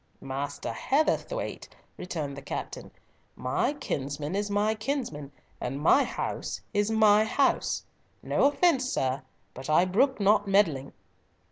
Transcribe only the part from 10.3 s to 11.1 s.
meddling."